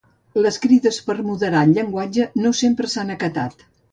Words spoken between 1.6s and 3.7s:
el llenguatge no sempre s'han acatat.